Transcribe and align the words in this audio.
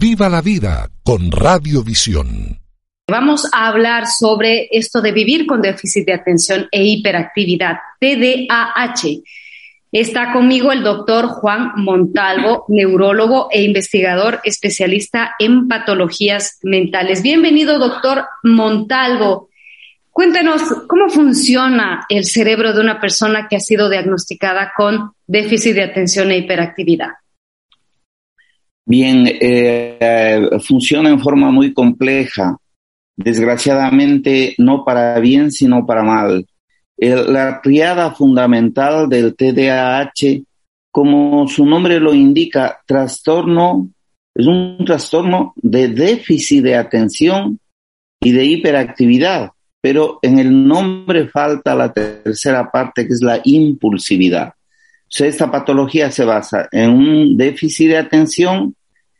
Viva 0.00 0.30
la 0.30 0.40
vida 0.40 0.88
con 1.02 1.30
Radiovisión. 1.30 2.58
Vamos 3.06 3.46
a 3.52 3.68
hablar 3.68 4.06
sobre 4.06 4.66
esto 4.70 5.02
de 5.02 5.12
vivir 5.12 5.44
con 5.44 5.60
déficit 5.60 6.06
de 6.06 6.14
atención 6.14 6.68
e 6.70 6.84
hiperactividad, 6.84 7.76
TDAH. 8.00 9.20
Está 9.92 10.32
conmigo 10.32 10.72
el 10.72 10.82
doctor 10.82 11.26
Juan 11.26 11.72
Montalvo, 11.76 12.64
neurólogo 12.68 13.48
e 13.52 13.60
investigador 13.60 14.40
especialista 14.42 15.34
en 15.38 15.68
patologías 15.68 16.60
mentales. 16.62 17.22
Bienvenido, 17.22 17.78
doctor 17.78 18.24
Montalvo. 18.42 19.50
Cuéntanos 20.08 20.62
cómo 20.88 21.10
funciona 21.10 22.06
el 22.08 22.24
cerebro 22.24 22.72
de 22.72 22.80
una 22.80 23.02
persona 23.02 23.48
que 23.50 23.56
ha 23.56 23.60
sido 23.60 23.90
diagnosticada 23.90 24.72
con 24.74 25.12
déficit 25.26 25.74
de 25.74 25.82
atención 25.82 26.30
e 26.30 26.38
hiperactividad. 26.38 27.19
Bien, 28.86 29.24
eh, 29.26 30.48
funciona 30.66 31.10
en 31.10 31.20
forma 31.20 31.50
muy 31.50 31.72
compleja, 31.72 32.56
desgraciadamente 33.16 34.54
no 34.58 34.84
para 34.84 35.18
bien, 35.20 35.50
sino 35.50 35.86
para 35.86 36.02
mal. 36.02 36.46
la 36.96 37.60
triada 37.62 38.12
fundamental 38.12 39.08
del 39.08 39.34
TDAH, 39.34 40.42
como 40.90 41.46
su 41.48 41.64
nombre 41.64 42.00
lo 42.00 42.12
indica, 42.12 42.80
trastorno, 42.86 43.90
es 44.34 44.46
un 44.46 44.84
trastorno 44.84 45.52
de 45.56 45.88
déficit 45.88 46.62
de 46.62 46.76
atención 46.76 47.58
y 48.20 48.32
de 48.32 48.44
hiperactividad 48.44 49.50
pero 49.80 50.18
en 50.22 50.38
el 50.38 50.66
nombre 50.66 51.28
falta 51.28 51.74
la 51.74 51.92
tercera 51.92 52.70
parte 52.70 53.06
que 53.06 53.14
es 53.14 53.22
la 53.22 53.40
impulsividad. 53.44 54.52
Esta 55.18 55.50
patología 55.50 56.10
se 56.10 56.24
basa 56.24 56.68
en 56.70 56.90
un 56.90 57.36
déficit 57.36 57.88
de 57.88 57.98
atención, 57.98 58.74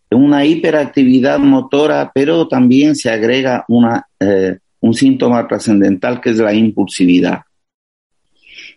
en 0.08 0.18
una 0.22 0.44
hiperactividad 0.44 1.38
motora, 1.38 2.10
pero 2.14 2.46
también 2.48 2.94
se 2.94 3.10
agrega 3.10 3.64
una, 3.68 4.06
eh, 4.18 4.58
un 4.80 4.94
síntoma 4.94 5.46
trascendental 5.46 6.20
que 6.20 6.30
es 6.30 6.38
la 6.38 6.54
impulsividad. 6.54 7.40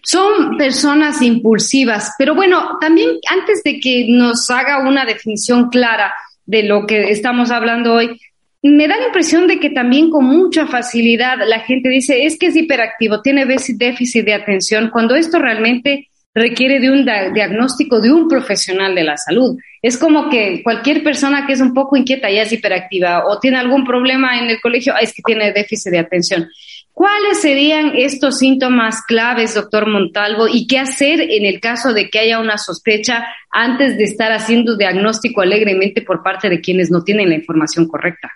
Son 0.02 0.58
personas 0.58 1.22
impulsivas, 1.22 2.14
pero 2.18 2.36
bueno, 2.36 2.78
también 2.82 3.10
antes 3.30 3.64
de 3.64 3.80
que 3.80 4.08
nos 4.10 4.50
haga 4.50 4.86
una 4.88 5.06
definición 5.06 5.70
clara 5.70 6.14
de 6.46 6.64
lo 6.64 6.86
que 6.86 7.10
estamos 7.10 7.52
hablando 7.52 7.94
hoy, 7.94 8.20
me 8.64 8.88
da 8.88 8.98
la 8.98 9.08
impresión 9.08 9.48
de 9.48 9.60
que 9.60 9.70
también 9.70 10.10
con 10.10 10.26
mucha 10.26 10.68
facilidad 10.68 11.38
la 11.46 11.60
gente 11.62 11.90
dice, 11.90 12.26
es 12.26 12.38
que 12.38 12.48
es 12.48 12.56
hiperactivo, 12.56 13.22
tiene 13.22 13.46
déficit 13.46 14.26
de 14.26 14.34
atención, 14.34 14.90
cuando 14.92 15.16
esto 15.16 15.40
realmente 15.40 16.10
requiere 16.34 16.80
de 16.80 16.92
un 16.92 17.06
diagnóstico 17.34 18.02
de 18.02 18.12
un 18.12 18.28
profesional 18.28 18.96
de 18.96 19.04
la 19.04 19.18
salud. 19.18 19.58
Es 19.82 19.98
como 19.98 20.30
que 20.30 20.62
cualquier 20.64 21.04
persona 21.04 21.46
que 21.46 21.54
es 21.54 21.62
un 21.62 21.74
poco 21.74 21.96
inquieta 21.96 22.32
ya 22.32 22.42
es 22.42 22.52
hiperactiva 22.52 23.26
o 23.28 23.40
tiene 23.40 23.58
algún 23.58 23.86
problema 23.86 24.40
en 24.40 24.50
el 24.50 24.60
colegio, 24.62 24.94
es 25.00 25.14
que 25.14 25.22
tiene 25.24 25.52
déficit 25.52 25.92
de 25.92 26.00
atención. 26.00 26.48
¿Cuáles 26.92 27.42
serían 27.42 27.94
estos 27.96 28.38
síntomas 28.38 29.02
claves, 29.08 29.56
doctor 29.56 29.88
Montalvo, 29.88 30.48
y 30.48 30.68
qué 30.68 30.78
hacer 30.78 31.22
en 31.22 31.46
el 31.46 31.60
caso 31.60 31.92
de 31.92 32.10
que 32.10 32.20
haya 32.20 32.40
una 32.40 32.60
sospecha 32.60 33.26
antes 33.52 33.98
de 33.98 34.04
estar 34.04 34.32
haciendo 34.32 34.78
diagnóstico 34.78 35.42
alegremente 35.42 36.04
por 36.04 36.22
parte 36.22 36.50
de 36.50 36.62
quienes 36.62 36.92
no 36.92 37.04
tienen 37.04 37.30
la 37.30 37.36
información 37.36 37.88
correcta? 37.88 38.32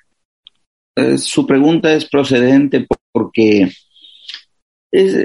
Eh, 0.95 1.19
su 1.19 1.45
pregunta 1.45 1.93
es 1.93 2.05
procedente 2.05 2.87
porque 3.11 3.69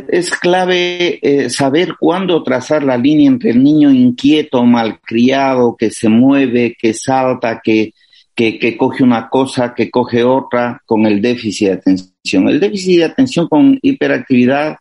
es, 0.09 0.31
clave 0.31 1.19
eh, 1.23 1.48
saber 1.48 1.95
cuándo 1.98 2.42
trazar 2.42 2.83
la 2.83 2.97
línea 2.97 3.28
entre 3.28 3.51
el 3.51 3.62
niño 3.62 3.91
inquieto, 3.91 4.64
malcriado, 4.64 5.77
que 5.77 5.91
se 5.91 6.09
mueve, 6.09 6.77
que 6.79 6.92
salta, 6.92 7.61
que, 7.62 7.95
que, 8.34 8.59
que, 8.59 8.77
coge 8.77 9.03
una 9.03 9.29
cosa, 9.29 9.75
que 9.75 9.91
coge 9.91 10.25
otra, 10.25 10.83
con 10.84 11.06
el 11.06 11.23
déficit 11.23 11.69
de 11.69 11.73
atención. 11.75 12.48
El 12.48 12.61
déficit 12.61 12.98
de 12.98 13.05
atención 13.05 13.48
con 13.48 13.79
hiperactividad 13.81 14.77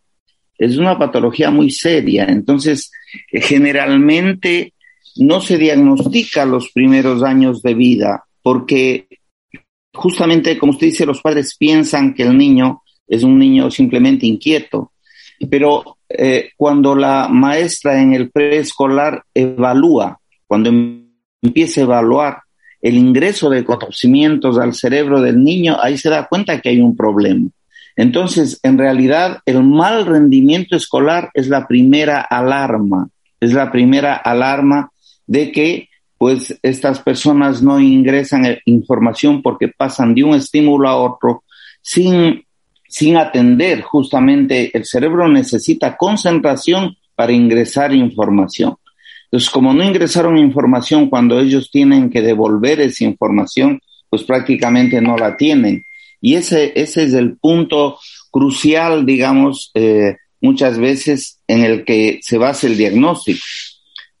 es 0.58 0.76
una 0.76 0.98
patología 0.98 1.50
muy 1.50 1.70
seria, 1.70 2.24
entonces 2.24 2.90
generalmente 3.32 4.74
no 5.16 5.40
se 5.40 5.58
diagnostica 5.58 6.44
los 6.44 6.70
primeros 6.70 7.22
años 7.22 7.62
de 7.62 7.74
vida 7.74 8.24
porque 8.42 9.06
justamente, 9.92 10.58
como 10.58 10.72
usted 10.72 10.88
dice, 10.88 11.06
los 11.06 11.20
padres 11.20 11.56
piensan 11.58 12.14
que 12.14 12.22
el 12.24 12.36
niño 12.36 12.81
es 13.06 13.22
un 13.22 13.38
niño 13.38 13.70
simplemente 13.70 14.26
inquieto, 14.26 14.92
pero 15.50 15.98
eh, 16.08 16.50
cuando 16.56 16.94
la 16.94 17.28
maestra 17.28 18.00
en 18.00 18.12
el 18.12 18.30
preescolar 18.30 19.24
evalúa, 19.34 20.18
cuando 20.46 20.68
em-, 20.68 21.08
empieza 21.40 21.80
a 21.80 21.84
evaluar 21.84 22.42
el 22.80 22.96
ingreso 22.96 23.48
de 23.48 23.64
conocimientos 23.64 24.58
al 24.58 24.74
cerebro 24.74 25.20
del 25.20 25.42
niño, 25.42 25.76
ahí 25.80 25.96
se 25.96 26.10
da 26.10 26.26
cuenta 26.26 26.60
que 26.60 26.68
hay 26.68 26.80
un 26.80 26.96
problema. 26.96 27.48
Entonces, 27.94 28.58
en 28.62 28.78
realidad, 28.78 29.40
el 29.46 29.62
mal 29.62 30.06
rendimiento 30.06 30.76
escolar 30.76 31.30
es 31.34 31.48
la 31.48 31.66
primera 31.66 32.20
alarma, 32.20 33.08
es 33.40 33.52
la 33.52 33.70
primera 33.70 34.14
alarma 34.14 34.90
de 35.26 35.52
que 35.52 35.88
pues 36.18 36.58
estas 36.62 37.00
personas 37.00 37.62
no 37.62 37.80
ingresan 37.80 38.46
eh, 38.46 38.62
información 38.66 39.42
porque 39.42 39.68
pasan 39.68 40.14
de 40.14 40.22
un 40.22 40.34
estímulo 40.36 40.88
a 40.88 40.96
otro 40.96 41.42
sin, 41.80 42.44
sin 42.92 43.16
atender 43.16 43.80
justamente 43.80 44.70
el 44.76 44.84
cerebro 44.84 45.26
necesita 45.26 45.96
concentración 45.96 46.94
para 47.14 47.32
ingresar 47.32 47.94
información. 47.94 48.74
Entonces, 49.24 49.48
como 49.48 49.72
no 49.72 49.82
ingresaron 49.82 50.36
información 50.36 51.08
cuando 51.08 51.40
ellos 51.40 51.70
tienen 51.70 52.10
que 52.10 52.20
devolver 52.20 52.82
esa 52.82 53.04
información, 53.04 53.80
pues 54.10 54.24
prácticamente 54.24 55.00
no 55.00 55.16
la 55.16 55.38
tienen. 55.38 55.86
Y 56.20 56.34
ese, 56.34 56.74
ese 56.76 57.04
es 57.04 57.14
el 57.14 57.38
punto 57.38 57.98
crucial, 58.30 59.06
digamos, 59.06 59.70
eh, 59.72 60.18
muchas 60.42 60.76
veces 60.76 61.40
en 61.48 61.64
el 61.64 61.86
que 61.86 62.18
se 62.20 62.36
basa 62.36 62.66
el 62.66 62.76
diagnóstico. 62.76 63.40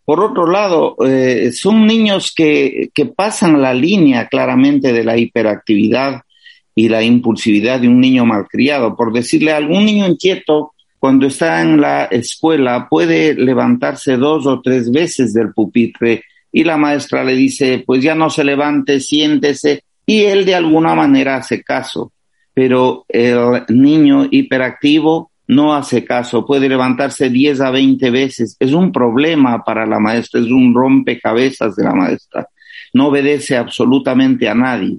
Por 0.02 0.18
otro 0.20 0.50
lado, 0.50 0.96
eh, 1.06 1.52
son 1.52 1.86
niños 1.86 2.32
que, 2.34 2.88
que 2.94 3.04
pasan 3.04 3.60
la 3.60 3.74
línea 3.74 4.28
claramente 4.28 4.94
de 4.94 5.04
la 5.04 5.18
hiperactividad 5.18 6.22
y 6.74 6.88
la 6.88 7.02
impulsividad 7.02 7.80
de 7.80 7.88
un 7.88 8.00
niño 8.00 8.24
malcriado. 8.24 8.96
Por 8.96 9.12
decirle 9.12 9.52
algún 9.52 9.84
niño 9.84 10.06
inquieto, 10.06 10.72
cuando 10.98 11.26
está 11.26 11.60
en 11.62 11.80
la 11.80 12.04
escuela, 12.04 12.86
puede 12.88 13.34
levantarse 13.34 14.16
dos 14.16 14.46
o 14.46 14.60
tres 14.60 14.90
veces 14.90 15.34
del 15.34 15.52
pupitre 15.52 16.22
y 16.52 16.64
la 16.64 16.76
maestra 16.76 17.24
le 17.24 17.34
dice, 17.34 17.82
pues 17.84 18.02
ya 18.02 18.14
no 18.14 18.28
se 18.28 18.44
levante, 18.44 19.00
siéntese, 19.00 19.84
y 20.06 20.20
él 20.20 20.44
de 20.44 20.54
alguna 20.54 20.94
manera 20.94 21.36
hace 21.36 21.62
caso. 21.62 22.12
Pero 22.54 23.06
el 23.08 23.64
niño 23.68 24.28
hiperactivo 24.30 25.30
no 25.48 25.74
hace 25.74 26.04
caso, 26.04 26.46
puede 26.46 26.68
levantarse 26.68 27.30
10 27.30 27.60
a 27.62 27.70
20 27.70 28.10
veces. 28.10 28.56
Es 28.60 28.72
un 28.72 28.92
problema 28.92 29.64
para 29.64 29.86
la 29.86 29.98
maestra, 29.98 30.40
es 30.40 30.46
un 30.46 30.74
rompecabezas 30.74 31.74
de 31.74 31.84
la 31.84 31.94
maestra. 31.94 32.46
No 32.92 33.08
obedece 33.08 33.56
absolutamente 33.56 34.48
a 34.48 34.54
nadie. 34.54 34.98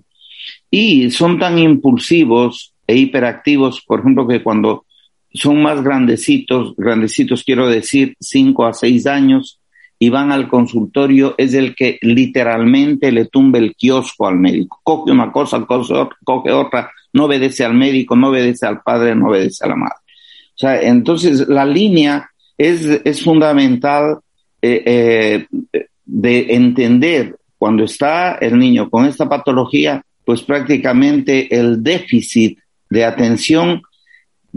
Y 0.75 1.11
son 1.11 1.37
tan 1.37 1.59
impulsivos 1.59 2.73
e 2.87 2.95
hiperactivos, 2.95 3.81
por 3.81 3.99
ejemplo, 3.99 4.27
que 4.27 4.41
cuando 4.41 4.87
son 5.31 5.61
más 5.61 5.83
grandecitos, 5.83 6.75
grandecitos 6.75 7.43
quiero 7.43 7.67
decir 7.69 8.15
5 8.19 8.65
a 8.65 8.73
6 8.73 9.05
años, 9.05 9.59
y 9.99 10.09
van 10.09 10.31
al 10.31 10.47
consultorio, 10.47 11.35
es 11.37 11.53
el 11.53 11.75
que 11.75 11.99
literalmente 12.01 13.11
le 13.11 13.25
tumbe 13.25 13.59
el 13.59 13.75
kiosco 13.75 14.27
al 14.27 14.39
médico. 14.39 14.79
Coge 14.81 15.11
una 15.11 15.31
cosa, 15.31 15.63
coge 15.63 16.51
otra, 16.51 16.91
no 17.13 17.25
obedece 17.25 17.63
al 17.63 17.75
médico, 17.75 18.15
no 18.15 18.29
obedece 18.29 18.65
al 18.65 18.81
padre, 18.81 19.13
no 19.13 19.27
obedece 19.27 19.63
a 19.63 19.67
la 19.67 19.75
madre. 19.75 19.97
O 20.55 20.57
sea, 20.57 20.81
entonces 20.81 21.47
la 21.47 21.67
línea 21.67 22.31
es, 22.57 22.83
es 23.05 23.23
fundamental 23.23 24.17
eh, 24.59 25.45
eh, 25.71 25.85
de 26.03 26.55
entender 26.55 27.37
cuando 27.59 27.83
está 27.83 28.39
el 28.41 28.57
niño 28.57 28.89
con 28.89 29.05
esta 29.05 29.29
patología, 29.29 30.03
pues 30.25 30.41
prácticamente 30.41 31.53
el 31.53 31.83
déficit 31.83 32.59
de 32.89 33.05
atención 33.05 33.81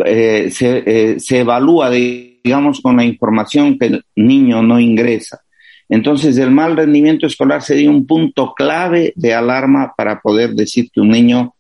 eh, 0.05 0.51
se, 0.51 1.19
se, 1.19 1.39
evalúa, 1.39 1.91
digamos, 1.91 2.81
con 2.81 2.97
la 2.97 3.05
información 3.05 3.79
que 3.79 3.87
el 3.87 4.05
niño 4.15 4.63
no 4.63 4.79
ingresa. 4.79 5.41
Entonces, 5.89 6.37
el 6.39 6.51
mal 6.51 6.77
rendimiento 6.77 7.27
escolar 7.27 7.63
sería 7.63 7.91
un 7.91 8.07
punto 8.07 8.53
clave 8.55 9.13
de 9.17 9.35
alarma 9.35 9.95
para 9.97 10.21
poder 10.21 10.51
decir 10.51 10.91
que 10.93 11.01
un 11.01 11.11
niño 11.11 11.55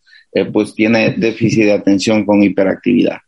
pues 0.52 0.74
tiene 0.74 1.14
déficit 1.16 1.64
de 1.64 1.72
atención 1.72 2.26
con 2.26 2.42
hiperactividad. 2.42 3.18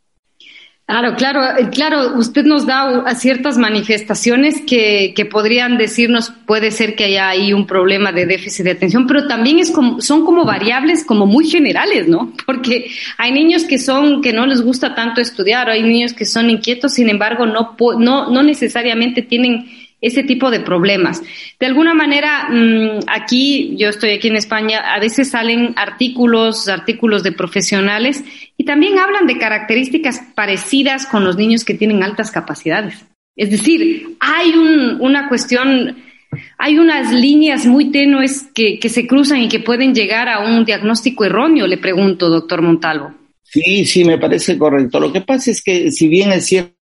Claro, 0.88 1.17
claro, 1.17 1.43
eh, 1.58 1.69
claro, 1.70 2.17
usted 2.17 2.46
nos 2.46 2.64
da 2.64 3.14
ciertas 3.14 3.58
manifestaciones 3.58 4.62
que, 4.67 5.12
que, 5.14 5.26
podrían 5.26 5.76
decirnos, 5.76 6.32
puede 6.46 6.70
ser 6.70 6.96
que 6.96 7.05
haya 7.05 7.29
ahí 7.29 7.52
un 7.52 7.67
problema 7.67 8.11
de 8.11 8.25
déficit 8.25 8.64
de 8.64 8.70
atención, 8.70 9.06
pero 9.06 9.26
también 9.26 9.58
es 9.58 9.70
como, 9.70 10.00
son 10.00 10.25
como 10.25 10.46
variables 10.46 11.05
como 11.05 11.26
muy 11.26 11.46
generales, 11.46 12.08
¿no? 12.08 12.32
Porque 12.46 12.90
hay 13.19 13.32
niños 13.32 13.64
que 13.64 13.79
son, 13.79 14.23
que 14.23 14.32
no 14.32 14.46
les 14.46 14.62
gusta 14.62 14.94
tanto 14.94 15.20
estudiar, 15.20 15.69
o 15.69 15.73
hay 15.73 15.82
niños 15.82 16.14
que 16.14 16.25
son 16.25 16.49
inquietos, 16.49 16.94
sin 16.94 17.11
embargo, 17.11 17.44
no, 17.44 17.76
no, 17.99 18.31
no 18.31 18.43
necesariamente 18.43 19.20
tienen 19.20 19.67
ese 20.00 20.22
tipo 20.22 20.50
de 20.50 20.60
problemas. 20.60 21.22
De 21.58 21.66
alguna 21.66 21.94
manera, 21.94 22.48
mm, 22.50 23.00
aquí, 23.08 23.74
yo 23.76 23.88
estoy 23.88 24.10
aquí 24.10 24.28
en 24.28 24.36
España, 24.36 24.80
a 24.94 25.00
veces 25.00 25.30
salen 25.30 25.74
artículos, 25.76 26.68
artículos 26.68 27.22
de 27.22 27.32
profesionales 27.32 28.24
y 28.56 28.64
también 28.64 28.98
hablan 28.98 29.26
de 29.26 29.38
características 29.38 30.20
parecidas 30.34 31.06
con 31.06 31.24
los 31.24 31.36
niños 31.36 31.64
que 31.64 31.74
tienen 31.74 32.02
altas 32.02 32.30
capacidades. 32.30 33.04
Es 33.36 33.50
decir, 33.50 34.16
hay 34.20 34.52
una 35.00 35.28
cuestión, 35.28 35.96
hay 36.58 36.78
unas 36.78 37.12
líneas 37.12 37.66
muy 37.66 37.90
tenues 37.90 38.46
que, 38.54 38.78
que 38.78 38.88
se 38.88 39.06
cruzan 39.06 39.42
y 39.42 39.48
que 39.48 39.60
pueden 39.60 39.94
llegar 39.94 40.28
a 40.28 40.40
un 40.40 40.64
diagnóstico 40.64 41.24
erróneo, 41.24 41.66
le 41.66 41.78
pregunto, 41.78 42.28
doctor 42.28 42.62
Montalvo. 42.62 43.14
Sí, 43.44 43.86
sí, 43.86 44.04
me 44.04 44.18
parece 44.18 44.58
correcto. 44.58 45.00
Lo 45.00 45.12
que 45.12 45.22
pasa 45.22 45.50
es 45.50 45.62
que 45.62 45.90
si 45.90 46.08
bien 46.08 46.32
es 46.32 46.46
cierto, 46.46 46.77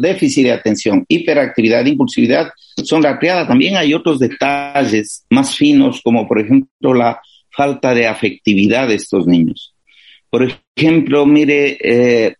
déficit 0.00 0.44
de 0.44 0.52
atención, 0.52 1.04
hiperactividad, 1.08 1.84
impulsividad 1.86 2.50
son 2.82 3.02
rapeadas, 3.02 3.48
también 3.48 3.76
hay 3.76 3.94
otros 3.94 4.18
detalles 4.18 5.24
más 5.30 5.54
finos, 5.54 6.00
como 6.02 6.26
por 6.26 6.40
ejemplo 6.40 6.94
la 6.94 7.20
falta 7.50 7.94
de 7.94 8.06
afectividad 8.06 8.88
de 8.88 8.94
estos 8.94 9.26
niños. 9.26 9.74
Por 10.28 10.48
ejemplo, 10.76 11.24
mire, 11.26 11.78
eh, 11.80 12.34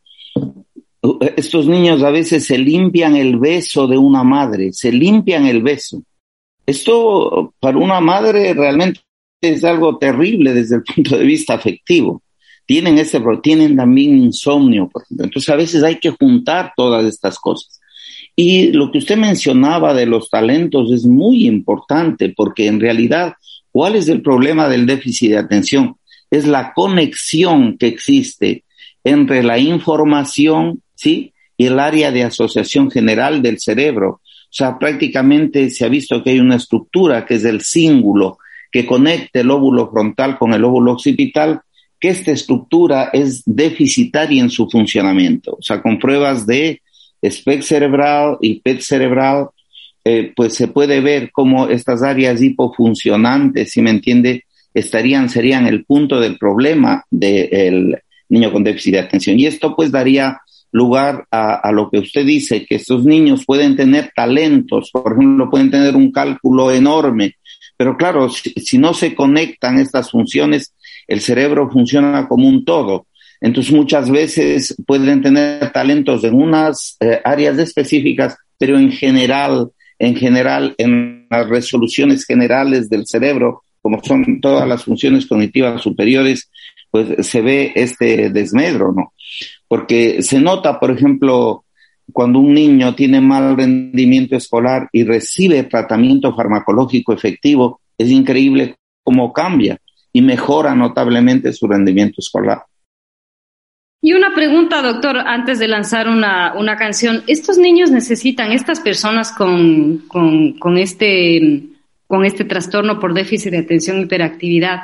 estos 1.37 1.67
niños 1.67 2.03
a 2.03 2.11
veces 2.11 2.45
se 2.45 2.59
limpian 2.59 3.15
el 3.15 3.39
beso 3.39 3.87
de 3.87 3.97
una 3.97 4.25
madre, 4.25 4.73
se 4.73 4.91
limpian 4.91 5.47
el 5.47 5.63
beso. 5.63 6.03
Esto 6.67 7.55
para 7.61 7.79
una 7.79 8.01
madre 8.01 8.55
realmente 8.55 9.01
es 9.41 9.63
algo 9.65 9.99
terrible 9.99 10.55
desde 10.55 10.77
el 10.77 10.83
punto 10.83 11.19
de 11.19 11.25
vista 11.25 11.55
afectivo 11.55 12.23
tienen 12.67 12.99
ese, 12.99 13.21
tienen 13.43 13.77
también 13.77 14.19
insomnio, 14.19 14.89
por. 14.89 15.05
Entonces 15.11 15.49
a 15.49 15.57
veces 15.57 15.83
hay 15.83 15.97
que 15.97 16.11
juntar 16.11 16.73
todas 16.77 17.05
estas 17.05 17.39
cosas. 17.39 17.81
Y 18.37 18.73
lo 18.73 18.91
que 18.91 18.99
usted 18.99 19.17
mencionaba 19.17 19.95
de 19.95 20.07
los 20.07 20.29
talentos 20.29 20.91
es 20.91 21.05
muy 21.07 21.47
importante 21.47 22.33
porque 22.37 22.67
en 22.67 22.81
realidad, 22.81 23.35
¿cuál 23.71 23.95
es 23.97 24.09
el 24.09 24.23
problema 24.23 24.69
del 24.69 24.87
déficit 24.87 25.31
de 25.31 25.39
atención? 25.39 25.97
Es 26.31 26.47
la 26.47 26.73
conexión 26.73 27.79
que 27.79 27.87
existe 27.87 28.65
entre 29.05 29.43
la 29.43 29.59
información, 29.59 30.83
¿sí? 30.95 31.33
Y 31.57 31.67
el 31.67 31.79
área 31.79 32.11
de 32.11 32.25
asociación 32.25 32.91
general 32.91 33.41
del 33.41 33.61
cerebro. 33.61 34.21
O 34.55 34.57
sea, 34.57 34.79
prácticamente 34.79 35.71
se 35.71 35.85
ha 35.85 35.89
visto 35.89 36.23
que 36.23 36.31
hay 36.31 36.41
una 36.41 36.57
estructura 36.57 37.25
que 37.25 37.35
es 37.35 37.45
el 37.45 37.61
cíngulo 37.61 38.39
que 38.73 38.87
conecta 38.87 39.39
el 39.39 39.53
óvulo 39.53 39.89
frontal 39.89 40.37
con 40.37 40.53
el 40.53 40.65
óvulo 40.65 40.95
occipital 40.95 41.61
que 42.05 42.11
esta 42.11 42.33
estructura 42.33 43.09
es 43.15 43.43
deficitaria 43.47 44.43
en 44.43 44.51
su 44.51 44.69
funcionamiento. 44.69 45.53
O 45.53 45.63
sea, 45.63 45.81
con 45.81 45.99
pruebas 45.99 46.47
de 46.47 46.83
SPEC 47.27 47.63
cerebral 47.63 48.37
y 48.43 48.61
PET 48.61 48.83
cerebral, 48.83 49.49
eh, 50.05 50.31
pues 50.37 50.53
se 50.53 50.69
puede 50.69 51.01
ver 51.01 51.31
cómo 51.33 51.67
estas 51.67 52.03
áreas 52.03 52.43
hipofuncionantes, 52.43 53.71
si 53.71 53.81
me 53.81 53.89
entiende, 53.89 54.45
estarían, 54.75 55.31
serían 55.31 55.67
el 55.67 55.87
punto 55.87 56.21
del 56.21 56.37
problema 56.37 57.03
del 57.11 57.97
niño 58.29 58.53
con 58.53 58.65
déficit 58.65 58.93
de 58.93 59.01
atención. 59.01 59.41
Y 59.41 59.47
esto 59.47 59.75
pues 59.75 59.91
daría 59.91 60.43
lugar 60.73 61.27
a, 61.31 61.73
lo 61.73 61.89
que 61.89 62.01
usted 62.01 62.27
dice, 62.27 62.67
que 62.67 62.75
estos 62.75 63.07
niños 63.07 63.47
pueden 63.47 63.77
tener 63.77 64.13
talentos, 64.15 64.91
por 64.93 65.15
ejemplo, 65.15 65.49
pueden 65.49 65.71
tener 65.71 65.97
un 65.97 66.13
cálculo 66.13 66.71
enorme, 66.71 67.37
pero 67.79 67.97
claro, 67.97 68.29
si 68.29 68.77
no 68.77 68.93
se 68.93 69.15
conectan 69.15 69.79
estas 69.79 70.11
funciones, 70.11 70.75
el 71.09 71.21
cerebro 71.21 71.71
funciona 71.71 72.27
como 72.29 72.49
un 72.49 72.65
todo. 72.65 73.07
Entonces 73.41 73.73
muchas 73.73 74.11
veces 74.11 74.75
pueden 74.87 75.21
tener 75.21 75.71
talentos 75.73 76.25
en 76.25 76.35
unas 76.35 76.97
eh, 77.01 77.21
áreas 77.25 77.59
específicas, 77.59 78.37
pero 78.59 78.79
en 78.79 78.91
general, 78.91 79.71
en 79.99 80.17
general, 80.17 80.75
en 80.79 81.27
las 81.31 81.49
resoluciones 81.49 82.25
generales 82.25 82.89
del 82.89 83.07
cerebro, 83.07 83.63
como 83.83 84.03
son 84.03 84.41
todas 84.41 84.67
las 84.67 84.85
funciones 84.85 85.27
cognitivas 85.27 85.83
superiores, 85.83 86.51
pues 86.91 87.27
se 87.27 87.43
ve 87.43 87.73
este 87.75 88.31
desmedro, 88.31 88.93
¿no? 88.93 89.13
Porque 89.69 90.23
se 90.23 90.41
nota, 90.41 90.79
por 90.81 90.91
ejemplo, 90.91 91.65
cuando 92.13 92.39
un 92.39 92.55
niño 92.55 92.95
tiene 92.95 93.21
mal 93.21 93.57
rendimiento 93.57 94.37
escolar 94.37 94.89
y 94.93 95.05
recibe 95.05 95.65
tratamiento 95.65 96.35
farmacológico 96.35 97.13
efectivo, 97.13 97.81
es 97.99 98.11
increíble 98.11 98.77
cómo 99.03 99.33
cambia 99.33 99.79
y 100.15 100.23
mejora 100.23 100.75
notablemente 100.75 101.53
su 101.53 101.67
rendimiento 101.67 102.17
escolar. 102.19 102.63
Y 104.01 104.13
una 104.13 104.33
pregunta, 104.35 104.81
doctor, 104.81 105.19
antes 105.19 105.59
de 105.59 105.67
lanzar 105.67 106.09
una, 106.09 106.55
una 106.55 106.77
canción. 106.77 107.25
¿Estos 107.27 107.59
niños 107.59 107.91
necesitan, 107.91 108.53
estas 108.53 108.81
personas 108.81 109.33
con, 109.33 110.05
con, 110.07 110.53
con, 110.59 110.79
este, 110.79 111.63
con 112.07 112.25
este 112.25 112.45
trastorno 112.45 113.01
por 113.01 113.13
déficit 113.13 113.51
de 113.51 113.59
atención 113.59 113.99
y 113.99 114.03
hiperactividad, 114.03 114.83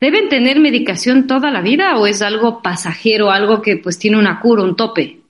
deben 0.00 0.28
tener 0.28 0.60
medicación 0.60 1.26
toda 1.26 1.50
la 1.50 1.62
vida 1.62 1.96
o 1.96 2.06
es 2.06 2.20
algo 2.22 2.60
pasajero, 2.60 3.30
algo 3.30 3.62
que 3.62 3.78
pues 3.78 3.98
tiene 3.98 4.18
una 4.18 4.40
cura, 4.40 4.64
un 4.64 4.76
tope? 4.76 5.20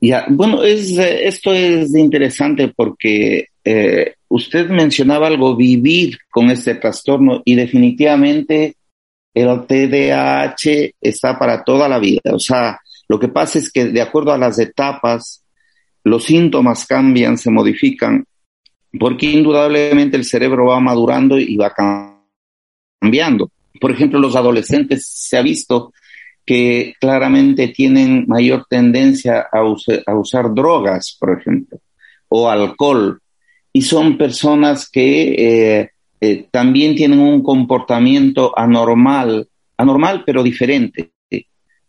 Ya, 0.00 0.26
bueno, 0.28 0.62
es, 0.62 0.98
esto 0.98 1.54
es 1.54 1.94
interesante 1.94 2.72
porque 2.74 3.46
eh, 3.64 4.14
usted 4.28 4.68
mencionaba 4.68 5.28
algo, 5.28 5.56
vivir 5.56 6.18
con 6.30 6.50
este 6.50 6.74
trastorno 6.74 7.42
y 7.44 7.54
definitivamente 7.54 8.76
el 9.34 9.66
TDAH 9.66 10.94
está 11.00 11.38
para 11.38 11.62
toda 11.64 11.88
la 11.88 11.98
vida. 11.98 12.32
O 12.32 12.38
sea, 12.38 12.80
lo 13.08 13.18
que 13.18 13.28
pasa 13.28 13.58
es 13.58 13.70
que 13.70 13.86
de 13.86 14.00
acuerdo 14.00 14.32
a 14.32 14.38
las 14.38 14.58
etapas, 14.58 15.44
los 16.04 16.24
síntomas 16.24 16.86
cambian, 16.86 17.38
se 17.38 17.50
modifican, 17.50 18.24
porque 18.98 19.26
indudablemente 19.26 20.16
el 20.16 20.24
cerebro 20.24 20.66
va 20.66 20.80
madurando 20.80 21.38
y 21.38 21.56
va 21.56 21.72
cambiando. 23.00 23.50
Por 23.80 23.90
ejemplo, 23.90 24.18
los 24.18 24.36
adolescentes 24.36 25.06
se 25.06 25.36
ha 25.36 25.42
visto 25.42 25.92
que 26.44 26.94
claramente 27.00 27.68
tienen 27.68 28.24
mayor 28.26 28.66
tendencia 28.68 29.46
a, 29.52 29.60
a 29.60 30.14
usar 30.14 30.52
drogas, 30.52 31.16
por 31.18 31.38
ejemplo, 31.38 31.78
o 32.28 32.48
alcohol, 32.50 33.20
y 33.72 33.82
son 33.82 34.18
personas 34.18 34.88
que 34.90 35.32
eh, 35.80 35.90
eh, 36.20 36.46
también 36.50 36.94
tienen 36.94 37.20
un 37.20 37.42
comportamiento 37.42 38.56
anormal, 38.56 39.48
anormal 39.76 40.22
pero 40.26 40.42
diferente. 40.42 41.10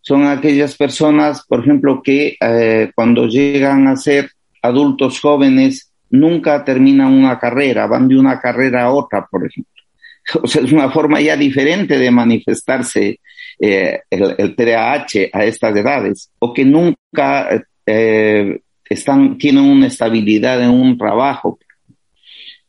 Son 0.02 0.26
aquellas 0.26 0.76
personas, 0.76 1.46
por 1.48 1.62
ejemplo, 1.62 2.02
que 2.04 2.36
eh, 2.40 2.92
cuando 2.94 3.28
llegan 3.28 3.88
a 3.88 3.96
ser 3.96 4.32
adultos 4.62 5.20
jóvenes 5.20 5.92
nunca 6.10 6.64
terminan 6.64 7.14
una 7.14 7.40
carrera, 7.40 7.88
van 7.88 8.08
de 8.08 8.18
una 8.18 8.40
carrera 8.40 8.84
a 8.84 8.92
otra, 8.92 9.28
por 9.30 9.46
ejemplo. 9.46 9.72
O 10.42 10.48
sea, 10.48 10.64
es 10.64 10.72
una 10.72 10.90
forma 10.90 11.20
ya 11.20 11.36
diferente 11.36 11.98
de 11.98 12.10
manifestarse 12.10 13.20
el, 13.60 14.36
el 14.38 14.56
TDAH 14.56 15.30
a 15.34 15.44
estas 15.44 15.76
edades, 15.76 16.32
o 16.40 16.54
que 16.54 16.64
nunca 16.64 17.50
están, 18.90 19.38
tienen 19.38 19.66
una 19.66 19.88
estabilidad 19.88 20.62
en 20.64 20.70
un 20.70 20.98
trabajo, 20.98 21.60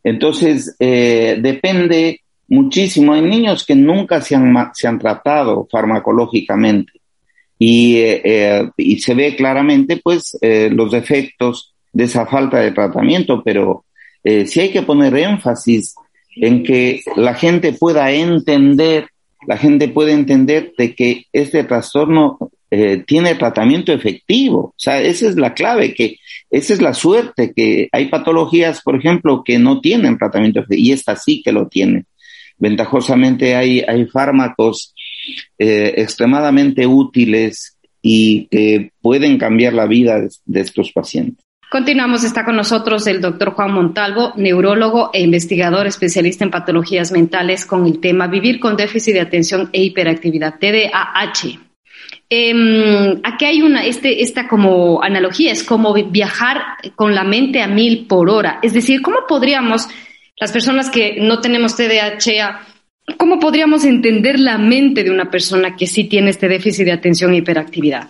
entonces, 0.05 0.77
eh, 0.79 1.39
depende 1.41 2.21
muchísimo. 2.47 3.15
Hay 3.15 3.23
niños 3.23 3.65
que 3.65 3.75
nunca 3.75 4.21
se 4.21 4.37
han, 4.37 4.55
se 4.75 4.87
han 4.87 4.99
tratado 4.99 5.67
farmacológicamente 5.73 6.93
y, 7.59 7.97
eh, 7.97 8.21
eh, 8.23 8.71
y 8.77 9.01
se 9.01 9.15
ve 9.15 9.35
claramente 9.35 10.01
pues 10.05 10.39
los 10.43 10.93
efectos 10.93 11.75
de 11.93 12.05
esa 12.05 12.27
falta 12.27 12.61
de 12.61 12.73
tratamiento, 12.73 13.43
pero 13.43 13.87
sí 14.23 14.61
hay 14.61 14.71
que 14.71 14.83
poner 14.83 15.17
énfasis 15.17 15.95
en 16.37 16.63
que 16.63 17.01
la 17.17 17.35
gente 17.35 17.73
pueda 17.73 18.11
entender, 18.11 19.09
la 19.47 19.57
gente 19.57 19.89
puede 19.89 20.13
entender 20.13 20.73
de 20.77 20.95
que 20.95 21.27
este 21.33 21.65
trastorno 21.65 22.39
tiene 23.07 23.35
tratamiento 23.35 23.93
efectivo. 23.93 24.59
O 24.59 24.75
sea, 24.77 25.01
esa 25.01 25.29
es 25.29 25.37
la 25.37 25.55
clave, 25.55 25.95
que 25.95 26.19
esa 26.51 26.73
es 26.73 26.81
la 26.81 26.95
suerte, 26.95 27.53
que 27.55 27.89
hay 27.93 28.07
patologías, 28.07 28.81
por 28.83 28.97
ejemplo, 28.97 29.43
que 29.45 29.59
no 29.59 29.81
tienen 29.81 30.19
tratamiento 30.19 30.65
y 30.71 30.93
esta 30.93 31.17
sí 31.17 31.43
que 31.43 31.53
lo 31.53 31.69
tiene. 31.69 32.05
Ventajosamente 32.59 33.57
hay, 33.57 33.81
hay 33.81 34.07
fármacos 34.07 34.95
eh, 35.59 35.95
extremadamente 35.97 36.87
útiles 36.87 37.77
y 38.01 38.47
que 38.47 38.91
pueden 39.01 39.39
cambiar 39.39 39.73
la 39.73 39.87
vida 39.87 40.21
de, 40.21 40.29
de 40.45 40.61
estos 40.61 40.93
pacientes. 40.93 41.45
Continuamos, 41.71 42.23
está 42.23 42.45
con 42.45 42.55
nosotros 42.55 43.05
el 43.09 43.21
doctor 43.21 43.51
Juan 43.55 43.73
Montalvo, 43.73 44.33
neurólogo 44.37 45.11
e 45.13 45.23
investigador 45.23 45.89
especialista 45.89 46.45
en 46.45 46.53
patologías 46.53 47.11
mentales 47.11 47.67
con 47.67 47.85
el 47.87 47.99
tema 47.99 48.29
Vivir 48.29 48.61
con 48.61 48.77
déficit 48.77 49.15
de 49.15 49.23
atención 49.23 49.71
e 49.73 49.83
hiperactividad, 49.83 50.55
TDAH. 50.61 51.74
Eh, 52.31 53.21
aquí 53.23 53.45
hay 53.45 53.63
una, 53.63 53.85
este, 53.85 54.23
esta 54.23 54.49
como 54.49 55.03
analogía, 55.03 55.53
es 55.53 55.63
como 55.63 55.93
viajar 55.93 56.63
con 56.95 57.15
la 57.15 57.25
mente 57.25 57.61
a 57.61 57.67
mil 57.67 58.07
por 58.07 58.31
hora. 58.31 58.59
Es 58.63 58.73
decir, 58.73 59.03
¿cómo 59.03 59.19
podríamos, 59.29 59.89
las 60.39 60.53
personas 60.53 60.91
que 60.91 61.17
no 61.21 61.41
tenemos 61.41 61.77
TDAH, 61.77 62.61
cómo 63.19 63.39
podríamos 63.39 63.85
entender 63.85 64.39
la 64.39 64.59
mente 64.59 65.05
de 65.05 65.11
una 65.11 65.31
persona 65.31 65.77
que 65.77 65.87
sí 65.87 66.05
tiene 66.05 66.31
este 66.31 66.49
déficit 66.49 66.87
de 66.87 66.93
atención 66.93 67.33
e 67.35 67.39
hiperactividad? 67.39 68.09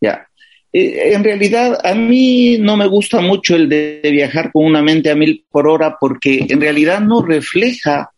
Ya. 0.00 0.26
Eh, 0.72 1.12
en 1.12 1.22
realidad, 1.22 1.78
a 1.84 1.94
mí 1.94 2.56
no 2.58 2.76
me 2.76 2.86
gusta 2.86 3.20
mucho 3.20 3.56
el 3.56 3.68
de, 3.68 4.00
viajar 4.02 4.50
con 4.52 4.64
una 4.64 4.82
mente 4.82 5.10
a 5.10 5.14
mil 5.14 5.44
por 5.50 5.68
hora 5.68 5.96
porque 6.00 6.46
en 6.48 6.60
realidad 6.60 7.00
no 7.00 7.22
refleja 7.22 8.10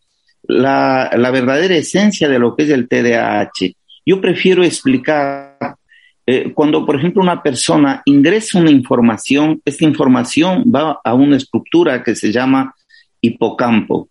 la, 0.43 1.11
la 1.17 1.31
verdadera 1.31 1.75
esencia 1.75 2.29
de 2.29 2.39
lo 2.39 2.55
que 2.55 2.63
es 2.63 2.69
el 2.69 2.87
TDAH. 2.87 3.73
Yo 4.05 4.21
prefiero 4.21 4.63
explicar 4.63 5.57
eh, 6.27 6.51
cuando, 6.53 6.85
por 6.85 6.95
ejemplo, 6.95 7.21
una 7.21 7.41
persona 7.41 8.01
ingresa 8.05 8.59
una 8.59 8.71
información, 8.71 9.61
esta 9.63 9.83
información 9.83 10.63
va 10.63 10.99
a 11.03 11.13
una 11.13 11.37
estructura 11.37 12.03
que 12.03 12.15
se 12.15 12.31
llama 12.31 12.75
hipocampo, 13.21 14.09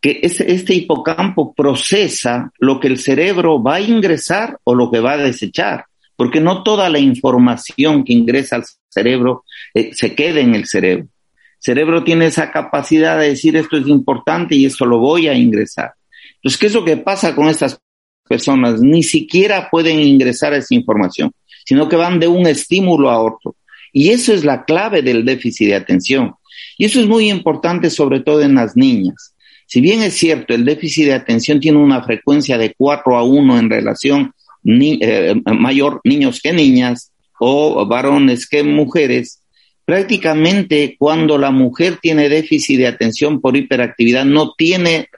que 0.00 0.20
este, 0.22 0.74
hipocampo 0.74 1.54
procesa 1.54 2.50
lo 2.58 2.78
que 2.78 2.88
el 2.88 2.98
cerebro 2.98 3.62
va 3.62 3.76
a 3.76 3.80
ingresar 3.80 4.58
o 4.64 4.74
lo 4.74 4.90
que 4.90 5.00
va 5.00 5.12
a 5.12 5.18
desechar, 5.18 5.86
porque 6.16 6.40
no 6.40 6.62
toda 6.62 6.90
la 6.90 6.98
información 6.98 8.04
que 8.04 8.12
ingresa 8.12 8.56
al 8.56 8.64
cerebro 8.90 9.44
eh, 9.72 9.90
se 9.94 10.14
queda 10.14 10.40
en 10.40 10.54
el 10.54 10.66
cerebro. 10.66 11.04
El 11.04 11.60
cerebro 11.60 12.04
tiene 12.04 12.26
esa 12.26 12.50
capacidad 12.50 13.18
de 13.18 13.28
decir 13.28 13.56
esto 13.56 13.78
es 13.78 13.88
importante 13.88 14.54
y 14.54 14.66
esto 14.66 14.84
lo 14.84 14.98
voy 14.98 15.28
a 15.28 15.34
ingresar. 15.34 15.94
Entonces, 16.36 16.60
¿qué 16.60 16.66
es 16.66 16.74
lo 16.74 16.84
que 16.84 16.98
pasa 16.98 17.34
con 17.34 17.48
estas 17.48 17.80
personas? 18.28 18.80
Ni 18.80 19.02
siquiera 19.02 19.68
pueden 19.70 20.00
ingresar 20.00 20.54
esa 20.54 20.74
información 20.74 21.30
sino 21.64 21.88
que 21.88 21.96
van 21.96 22.20
de 22.20 22.28
un 22.28 22.46
estímulo 22.46 23.10
a 23.10 23.20
otro. 23.20 23.56
Y 23.92 24.10
eso 24.10 24.32
es 24.32 24.44
la 24.44 24.64
clave 24.64 25.02
del 25.02 25.24
déficit 25.24 25.68
de 25.68 25.74
atención. 25.76 26.34
Y 26.76 26.84
eso 26.84 27.00
es 27.00 27.06
muy 27.06 27.30
importante 27.30 27.90
sobre 27.90 28.20
todo 28.20 28.42
en 28.42 28.54
las 28.54 28.76
niñas. 28.76 29.34
Si 29.66 29.80
bien 29.80 30.02
es 30.02 30.14
cierto, 30.14 30.54
el 30.54 30.64
déficit 30.64 31.06
de 31.06 31.14
atención 31.14 31.58
tiene 31.58 31.78
una 31.78 32.02
frecuencia 32.02 32.58
de 32.58 32.74
4 32.76 33.16
a 33.16 33.24
1 33.24 33.58
en 33.58 33.70
relación 33.70 34.32
eh, 34.64 35.34
mayor 35.46 36.00
niños 36.04 36.40
que 36.40 36.52
niñas 36.52 37.12
o 37.38 37.86
varones 37.86 38.46
que 38.46 38.62
mujeres, 38.62 39.42
prácticamente 39.84 40.96
cuando 40.98 41.38
la 41.38 41.50
mujer 41.50 41.98
tiene 42.00 42.28
déficit 42.28 42.78
de 42.78 42.86
atención 42.86 43.40
por 43.40 43.56
hiperactividad 43.56 44.24
no 44.24 44.54
tiene 44.56 45.08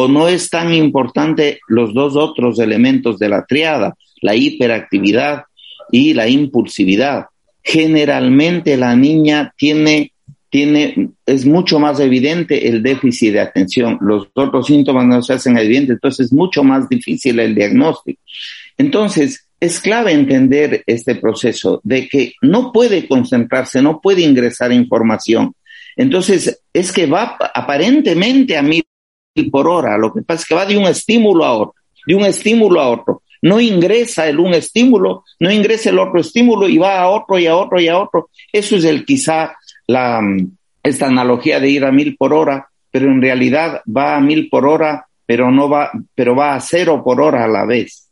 o 0.00 0.06
no 0.06 0.28
es 0.28 0.48
tan 0.48 0.72
importante 0.72 1.58
los 1.66 1.92
dos 1.92 2.14
otros 2.14 2.60
elementos 2.60 3.18
de 3.18 3.28
la 3.28 3.44
triada, 3.44 3.96
la 4.22 4.36
hiperactividad 4.36 5.42
y 5.90 6.14
la 6.14 6.28
impulsividad. 6.28 7.24
Generalmente 7.64 8.76
la 8.76 8.94
niña 8.94 9.52
tiene, 9.56 10.12
tiene, 10.50 11.08
es 11.26 11.44
mucho 11.44 11.80
más 11.80 11.98
evidente 11.98 12.68
el 12.68 12.80
déficit 12.80 13.32
de 13.32 13.40
atención. 13.40 13.98
Los 14.00 14.28
otros 14.34 14.68
síntomas 14.68 15.04
no 15.04 15.20
se 15.20 15.32
hacen 15.32 15.58
evidentes, 15.58 15.94
entonces 15.94 16.26
es 16.26 16.32
mucho 16.32 16.62
más 16.62 16.88
difícil 16.88 17.40
el 17.40 17.56
diagnóstico. 17.56 18.20
Entonces, 18.76 19.48
es 19.58 19.80
clave 19.80 20.12
entender 20.12 20.84
este 20.86 21.16
proceso 21.16 21.80
de 21.82 22.08
que 22.08 22.34
no 22.40 22.70
puede 22.70 23.08
concentrarse, 23.08 23.82
no 23.82 24.00
puede 24.00 24.22
ingresar 24.22 24.72
información. 24.72 25.54
Entonces, 25.96 26.62
es 26.72 26.92
que 26.92 27.06
va 27.06 27.36
aparentemente 27.52 28.56
a 28.56 28.62
mil 28.62 28.84
por 29.44 29.68
hora, 29.68 29.96
lo 29.98 30.12
que 30.12 30.22
pasa 30.22 30.42
es 30.42 30.48
que 30.48 30.54
va 30.54 30.66
de 30.66 30.76
un 30.76 30.86
estímulo 30.86 31.44
a 31.44 31.52
otro, 31.52 31.74
de 32.06 32.14
un 32.14 32.24
estímulo 32.24 32.80
a 32.80 32.88
otro 32.88 33.22
no 33.42 33.60
ingresa 33.60 34.28
el 34.28 34.40
un 34.40 34.54
estímulo, 34.54 35.24
no 35.40 35.50
ingresa 35.50 35.90
el 35.90 35.98
otro 35.98 36.20
estímulo 36.20 36.68
y 36.68 36.78
va 36.78 37.00
a 37.00 37.08
otro 37.08 37.38
y 37.38 37.46
a 37.46 37.56
otro 37.56 37.80
y 37.80 37.88
a 37.88 37.98
otro. 37.98 38.30
Eso 38.52 38.76
es 38.76 38.84
el 38.84 39.04
quizá 39.04 39.56
la, 39.86 40.20
esta 40.82 41.06
analogía 41.06 41.60
de 41.60 41.70
ir 41.70 41.84
a 41.84 41.92
mil 41.92 42.16
por 42.16 42.32
hora, 42.32 42.68
pero 42.90 43.10
en 43.10 43.22
realidad 43.22 43.82
va 43.84 44.16
a 44.16 44.20
mil 44.20 44.48
por 44.48 44.66
hora, 44.66 45.06
pero 45.26 45.50
no 45.50 45.68
va, 45.68 45.90
pero 46.14 46.34
va 46.34 46.54
a 46.54 46.60
cero 46.60 47.02
por 47.04 47.20
hora 47.20 47.44
a 47.44 47.48
la 47.48 47.64
vez. 47.64 48.07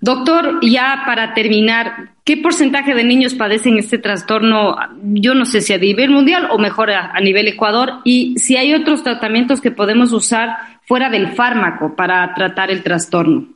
Doctor, 0.00 0.60
ya 0.62 1.02
para 1.06 1.34
terminar, 1.34 2.14
¿qué 2.24 2.36
porcentaje 2.36 2.94
de 2.94 3.04
niños 3.04 3.34
padecen 3.34 3.78
este 3.78 3.98
trastorno? 3.98 4.76
Yo 5.02 5.34
no 5.34 5.44
sé 5.44 5.60
si 5.60 5.72
a 5.72 5.78
nivel 5.78 6.10
mundial 6.10 6.48
o 6.50 6.58
mejor 6.58 6.90
a, 6.90 7.18
nivel 7.20 7.48
Ecuador, 7.48 8.00
y 8.04 8.38
si 8.38 8.56
hay 8.56 8.74
otros 8.74 9.02
tratamientos 9.02 9.60
que 9.60 9.72
podemos 9.72 10.12
usar 10.12 10.50
fuera 10.86 11.10
del 11.10 11.32
fármaco 11.32 11.96
para 11.96 12.32
tratar 12.34 12.70
el 12.70 12.82
trastorno. 12.82 13.48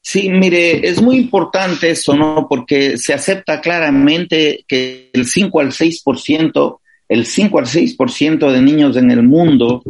Sí, 0.00 0.28
mire, 0.28 0.86
es 0.86 1.00
muy 1.00 1.16
importante 1.16 1.90
eso, 1.90 2.14
¿no? 2.14 2.46
Porque 2.48 2.98
se 2.98 3.14
acepta 3.14 3.60
claramente 3.60 4.64
que 4.68 5.10
el 5.12 5.24
5 5.24 5.60
al 5.60 5.70
6%, 5.70 6.78
el 7.08 7.24
5 7.24 7.58
al 7.58 7.64
6% 7.64 8.52
de 8.52 8.60
niños 8.60 8.96
en 8.96 9.10
el 9.10 9.22
mundo 9.22 9.82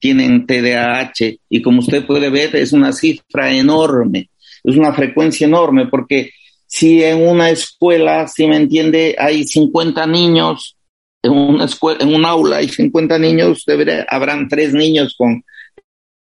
tienen 0.00 0.46
TDAH 0.46 1.38
y 1.48 1.62
como 1.62 1.78
usted 1.78 2.04
puede 2.04 2.28
ver 2.28 2.56
es 2.56 2.72
una 2.72 2.92
cifra 2.92 3.52
enorme, 3.52 4.28
es 4.64 4.76
una 4.76 4.92
frecuencia 4.92 5.46
enorme 5.46 5.86
porque 5.86 6.30
si 6.66 7.02
en 7.02 7.26
una 7.26 7.50
escuela, 7.50 8.26
si 8.28 8.46
me 8.46 8.56
entiende, 8.56 9.14
hay 9.18 9.44
50 9.44 10.06
niños, 10.06 10.76
en 11.22 11.32
una 11.32 11.66
escuela, 11.66 12.02
en 12.02 12.14
un 12.14 12.24
aula 12.24 12.56
hay 12.56 12.68
50 12.68 13.18
niños, 13.18 13.64
debería, 13.66 14.06
habrán 14.08 14.48
tres 14.48 14.72
niños 14.72 15.14
con 15.16 15.44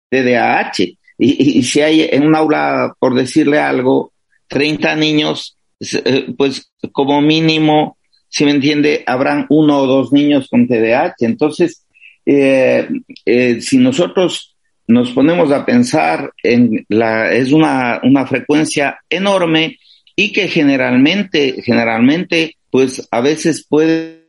TDAH 0.10 0.98
y, 1.18 1.64
si 1.64 1.82
hay 1.82 2.02
en 2.12 2.28
un 2.28 2.36
aula, 2.36 2.96
por 3.00 3.16
decirle 3.16 3.60
algo, 3.60 4.14
30 4.48 4.96
niños, 4.96 5.58
eh, 5.80 6.28
pues 6.38 6.72
como 6.92 7.22
mínimo, 7.22 7.98
si 8.30 8.46
me 8.46 8.52
entiende, 8.52 9.04
habrán 9.08 9.48
uno 9.50 9.80
o 9.80 9.88
dos 9.88 10.14
niños 10.14 10.48
con 10.50 10.68
TDAH. 10.68 11.16
Entonces, 11.22 11.86
eh, 12.26 12.88
eh, 13.26 13.62
si 13.62 13.78
nosotros 13.78 14.56
nos 14.88 15.12
ponemos 15.12 15.52
a 15.52 15.66
pensar 15.66 16.32
en 16.42 16.86
la, 16.90 17.34
es 17.34 17.52
una, 17.52 18.00
una 18.04 18.26
frecuencia 18.26 19.00
enorme 19.10 19.78
y 20.16 20.32
que 20.32 20.48
generalmente, 20.48 21.62
generalmente, 21.64 22.56
pues 22.72 23.08
a 23.12 23.22
veces 23.22 23.66
puede 23.68 24.26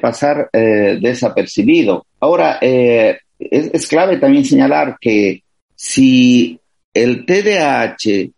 pasar 0.00 0.48
desapercibido. 0.52 2.06
Ahora, 2.20 2.58
es, 2.60 3.18
es, 3.40 3.88
clave 3.88 4.18
también 4.18 4.44
señalar 4.44 4.96
que 5.00 5.42
si 5.74 6.60
el 6.94 7.26
TDAH 7.26 8.30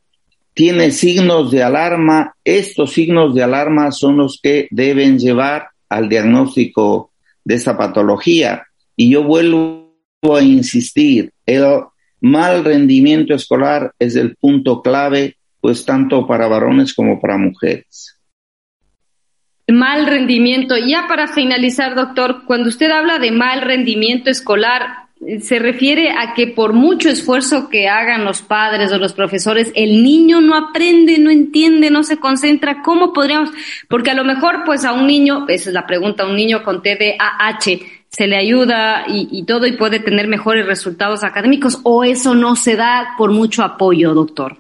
tiene 0.55 0.93
signos 0.93 1.51
de 1.51 1.63
alarma, 1.63 2.35
estos 2.45 2.93
signos 2.93 3.35
de 3.35 3.43
alarma 3.43 3.91
son 3.91 4.17
los 4.17 4.39
que 4.41 4.69
deben 4.71 5.19
llevar 5.19 5.69
al 5.89 6.09
diagnóstico 6.09 7.11
de 7.45 7.57
esta 7.57 7.77
patología. 7.77 8.65
Y 8.97 9.11
yo 9.11 9.25
vuelvo 9.25 9.93
a 10.33 10.43
insistir, 10.43 11.33
el 11.47 11.65
mal 12.21 12.65
rendimiento 12.65 13.35
escolar 13.35 13.93
es 13.99 14.17
el 14.17 14.37
punto 14.37 14.81
clave, 14.83 15.37
pues 15.61 15.85
tanto 15.85 16.27
para 16.27 16.49
varones 16.49 16.95
como 16.95 17.21
para 17.21 17.37
mujeres. 17.37 18.19
Mal 19.67 20.07
rendimiento. 20.07 20.77
Ya 20.77 21.07
para 21.09 21.27
finalizar, 21.27 21.95
doctor, 21.95 22.45
cuando 22.47 22.69
usted 22.69 22.91
habla 22.91 23.19
de 23.19 23.31
mal 23.31 23.63
rendimiento 23.63 24.31
escolar, 24.31 25.05
se 25.41 25.59
refiere 25.59 26.11
a 26.11 26.35
que 26.35 26.49
por 26.49 26.75
mucho 26.75 27.09
esfuerzo 27.09 27.71
que 27.71 27.89
hagan 27.89 28.25
los 28.25 28.43
padres 28.43 28.93
o 28.93 28.99
los 28.99 29.15
profesores, 29.15 29.73
el 29.75 30.03
niño 30.03 30.41
no 30.43 30.55
aprende, 30.55 31.19
no 31.19 31.31
entiende, 31.31 31.91
no 31.91 32.03
se 32.03 32.19
concentra. 32.19 32.83
¿Cómo 32.83 33.13
podríamos? 33.13 33.51
Porque 33.89 34.11
a 34.11 34.15
lo 34.15 34.25
mejor, 34.25 34.65
pues 34.67 34.85
a 34.85 34.93
un 34.93 35.07
niño, 35.07 35.47
esa 35.49 35.71
es 35.71 35.75
la 35.75 35.87
pregunta, 35.87 36.27
un 36.27 36.37
niño 36.37 36.63
con 36.63 36.83
TDAH 36.83 37.94
se 38.15 38.29
le 38.29 38.37
ayuda 38.37 39.07
y, 39.09 39.43
todo 39.43 39.67
y 39.67 39.73
puede 39.73 39.99
tener 39.99 40.29
mejores 40.29 40.67
resultados 40.67 41.25
académicos 41.25 41.81
o 41.83 42.05
eso 42.05 42.35
no 42.35 42.55
se 42.55 42.77
da 42.77 43.15
por 43.19 43.33
mucho 43.33 43.65
apoyo, 43.65 44.15
doctor. 44.15 44.57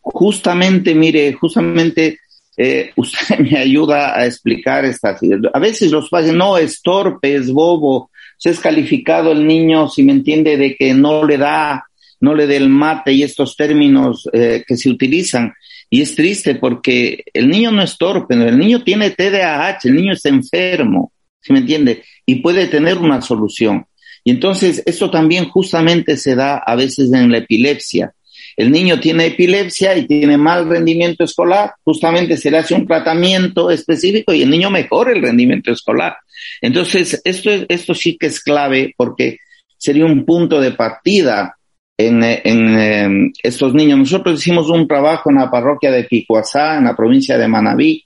Justamente, 0.00 0.94
mire, 0.94 1.32
justamente 1.32 2.18
eh, 2.56 2.90
usted 2.96 3.38
me 3.38 3.58
ayuda 3.58 4.18
a 4.18 4.26
explicar 4.26 4.84
esta. 4.84 5.16
A 5.54 5.58
veces 5.58 5.90
los 5.90 6.10
padres, 6.10 6.34
no, 6.34 6.58
es 6.58 6.82
torpe, 6.82 7.34
es 7.34 7.50
bobo, 7.50 8.10
se 8.36 8.50
es 8.50 8.60
calificado 8.60 9.32
el 9.32 9.46
niño, 9.46 9.88
si 9.88 10.02
me 10.02 10.12
entiende, 10.12 10.58
de 10.58 10.76
que 10.76 10.92
no 10.92 11.24
le 11.24 11.38
da, 11.38 11.86
no 12.20 12.34
le 12.34 12.46
dé 12.46 12.56
el 12.56 12.68
mate 12.68 13.12
y 13.12 13.22
estos 13.22 13.56
términos 13.56 14.28
eh, 14.34 14.64
que 14.66 14.76
se 14.76 14.90
utilizan. 14.90 15.54
Y 15.88 16.02
es 16.02 16.14
triste 16.14 16.56
porque 16.56 17.24
el 17.32 17.48
niño 17.48 17.70
no 17.70 17.80
es 17.80 17.96
torpe, 17.96 18.34
el 18.34 18.58
niño 18.58 18.84
tiene 18.84 19.10
TDAH, 19.12 19.78
el 19.84 19.94
niño 19.94 20.12
está 20.12 20.28
enfermo, 20.28 21.12
me 21.52 21.60
entiende? 21.60 22.04
Y 22.26 22.36
puede 22.36 22.66
tener 22.66 22.98
una 22.98 23.20
solución. 23.20 23.86
Y 24.24 24.30
entonces 24.30 24.82
esto 24.84 25.10
también 25.10 25.48
justamente 25.48 26.16
se 26.16 26.34
da 26.34 26.58
a 26.58 26.74
veces 26.74 27.12
en 27.12 27.30
la 27.30 27.38
epilepsia 27.38 28.12
el 28.58 28.72
niño 28.72 28.98
tiene 28.98 29.26
epilepsia 29.26 29.96
y 29.96 30.08
tiene 30.08 30.36
mal 30.36 30.68
rendimiento 30.68 31.22
escolar, 31.22 31.74
justamente 31.84 32.36
se 32.36 32.50
le 32.50 32.58
hace 32.58 32.74
un 32.74 32.88
tratamiento 32.88 33.70
específico 33.70 34.34
y 34.34 34.42
el 34.42 34.50
niño 34.50 34.68
mejora 34.68 35.12
el 35.12 35.22
rendimiento 35.22 35.70
escolar. 35.70 36.16
Entonces, 36.60 37.22
esto, 37.24 37.50
esto 37.68 37.94
sí 37.94 38.18
que 38.18 38.26
es 38.26 38.40
clave 38.40 38.94
porque 38.96 39.38
sería 39.76 40.06
un 40.06 40.24
punto 40.24 40.60
de 40.60 40.72
partida 40.72 41.56
en, 41.96 42.24
em, 42.24 43.32
estos 43.44 43.74
niños. 43.74 44.00
Nosotros 44.00 44.40
hicimos 44.40 44.68
un 44.70 44.88
trabajo 44.88 45.30
en 45.30 45.36
la 45.36 45.48
parroquia 45.48 45.92
de 45.92 46.02
Picuazá, 46.02 46.78
en 46.78 46.84
la 46.84 46.96
provincia 46.96 47.38
de 47.38 47.46
Manabí, 47.46 48.04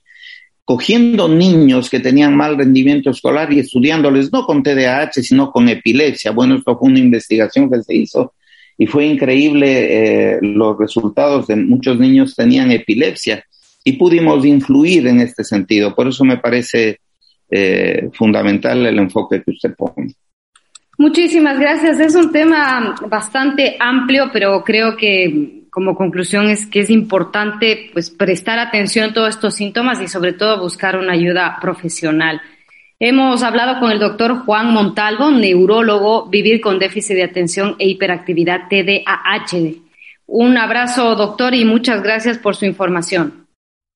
cogiendo 0.65 1.27
niños 1.27 1.89
que 1.89 1.99
tenían 1.99 2.35
mal 2.35 2.57
rendimiento 2.57 3.09
escolar 3.09 3.51
y 3.51 3.59
estudiándoles 3.59 4.31
no 4.31 4.45
con 4.45 4.63
TDAH, 4.63 5.21
sino 5.21 5.51
con 5.51 5.67
epilepsia. 5.67 6.31
Bueno, 6.31 6.55
esto 6.55 6.77
fue 6.77 6.89
una 6.89 6.99
investigación 6.99 7.69
que 7.69 7.81
se 7.81 7.95
hizo 7.95 8.33
y 8.77 8.87
fue 8.87 9.05
increíble 9.05 10.35
eh, 10.35 10.39
los 10.41 10.77
resultados 10.77 11.47
de 11.47 11.57
muchos 11.57 11.99
niños 11.99 12.35
tenían 12.35 12.71
epilepsia 12.71 13.45
y 13.83 13.93
pudimos 13.93 14.45
influir 14.45 15.07
en 15.07 15.19
este 15.19 15.43
sentido. 15.43 15.93
Por 15.93 16.07
eso 16.07 16.23
me 16.23 16.37
parece 16.37 16.99
eh, 17.51 18.09
fundamental 18.13 18.85
el 18.85 18.97
enfoque 18.97 19.43
que 19.43 19.51
usted 19.51 19.75
pone. 19.75 20.15
Muchísimas 20.97 21.59
gracias. 21.59 21.99
Es 21.99 22.15
un 22.15 22.31
tema 22.31 22.95
bastante 23.09 23.75
amplio, 23.79 24.29
pero 24.31 24.63
creo 24.63 24.95
que 24.95 25.62
como 25.73 25.95
conclusión 25.95 26.49
es 26.49 26.67
que 26.67 26.81
es 26.81 26.91
importante 26.91 27.89
pues 27.93 28.11
prestar 28.11 28.59
atención 28.59 29.09
a 29.09 29.13
todos 29.13 29.29
estos 29.29 29.55
síntomas 29.55 29.99
y 29.99 30.07
sobre 30.07 30.33
todo 30.33 30.61
buscar 30.61 30.95
una 30.97 31.13
ayuda 31.13 31.57
profesional. 31.59 32.41
Hemos 32.99 33.41
hablado 33.41 33.79
con 33.79 33.91
el 33.91 33.99
doctor 33.99 34.45
Juan 34.45 34.71
Montalvo, 34.71 35.31
neurólogo, 35.31 36.29
vivir 36.29 36.61
con 36.61 36.77
déficit 36.77 37.15
de 37.15 37.23
atención 37.23 37.75
e 37.79 37.87
hiperactividad 37.89 38.67
TDAH. 38.69 39.81
Un 40.27 40.57
abrazo, 40.57 41.15
doctor, 41.15 41.55
y 41.55 41.65
muchas 41.65 42.03
gracias 42.03 42.37
por 42.37 42.55
su 42.55 42.65
información. 42.65 43.47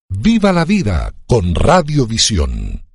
Viva 0.09 0.51
la 0.51 0.65
vida 0.65 1.11
con 1.27 1.53
Radiovisión. 1.53 2.86